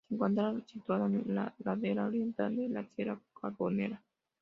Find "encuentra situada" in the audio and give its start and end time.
0.15-1.05